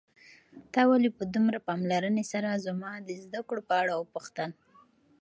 [0.73, 4.51] تا ولې په دومره پاملرنې سره زما د زده کړو په اړه وپوښتل؟